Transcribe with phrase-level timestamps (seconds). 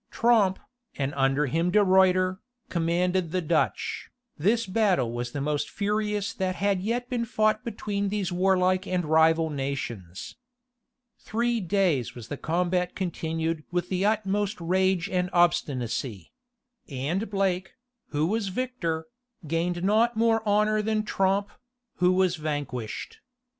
[0.09, 0.57] Tromp,
[0.97, 4.09] and under him De Ruiter, commanded the Dutch.
[4.35, 9.05] This battle was the most furious that had yet been fought between these warlike and
[9.05, 10.37] rival nations.
[11.19, 16.31] Three days was the combat continued with the utmost rage and obstinacy;
[16.89, 17.73] and Blake,
[18.09, 19.05] who was victor,
[19.45, 21.49] gained not more honor than Tromp,
[21.97, 23.19] who was vanquished.